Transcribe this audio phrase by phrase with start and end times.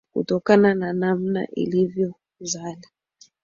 [0.13, 2.87] kutokana na namna inavyozali